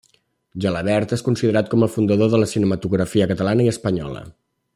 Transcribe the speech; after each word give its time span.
Gelabert 0.63 1.13
és 1.17 1.23
considerat 1.27 1.69
com 1.75 1.85
el 1.87 1.91
fundador 1.97 2.33
de 2.33 2.41
la 2.45 2.49
cinematografia 2.55 3.29
catalana 3.33 3.69
i 3.69 3.71
espanyola. 3.75 4.25